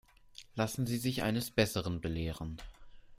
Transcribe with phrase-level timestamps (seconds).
[0.55, 2.57] Lassen Sie sich eines Besseren belehren.